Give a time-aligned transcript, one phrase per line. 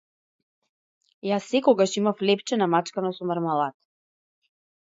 [1.31, 3.81] Јас секогаш имав лепче намачкано со мармалад.